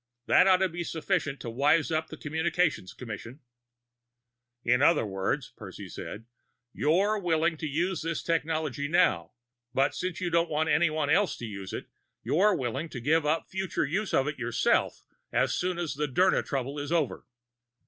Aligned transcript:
That 0.25 0.47
ought 0.47 0.57
to 0.57 0.67
be 0.69 0.83
sufficient 0.83 1.39
to 1.41 1.49
wise 1.51 1.91
up 1.91 2.07
the 2.07 2.17
Communications 2.17 2.91
Commission." 2.91 3.41
"In 4.63 4.81
other 4.81 5.05
words," 5.05 5.53
Percy 5.55 5.87
said, 5.89 6.25
"you're 6.73 7.19
willing 7.19 7.55
to 7.57 7.67
use 7.67 8.01
this 8.01 8.23
technique 8.23 8.89
now. 8.89 9.33
But 9.75 9.93
since 9.93 10.19
you 10.19 10.31
don't 10.31 10.49
want 10.49 10.69
anyone 10.69 11.11
else 11.11 11.37
to 11.37 11.45
use 11.45 11.71
it, 11.71 11.87
you're 12.23 12.55
willing 12.55 12.89
to 12.89 12.99
give 12.99 13.27
up 13.27 13.47
future 13.47 13.85
use 13.85 14.11
of 14.11 14.25
it 14.27 14.39
yourself 14.39 15.03
as 15.31 15.53
soon 15.53 15.77
as 15.77 15.93
the 15.93 16.07
Dirna 16.07 16.43
trouble 16.43 16.79
is 16.79 16.91
over." 16.91 17.27